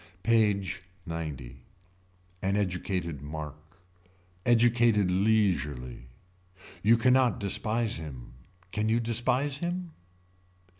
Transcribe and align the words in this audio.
PAGE 0.23 0.81
XC. 1.07 1.57
An 2.41 2.57
educated 2.57 3.21
mark. 3.21 3.77
Educated 4.47 5.11
leisurely. 5.11 6.07
You 6.81 6.97
can 6.97 7.13
not 7.13 7.39
despise 7.39 7.97
him. 7.97 8.33
Can 8.71 8.89
you 8.89 8.99
despise 8.99 9.59
him. 9.59 9.91